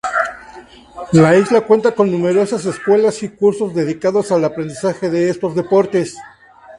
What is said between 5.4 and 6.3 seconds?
deportes.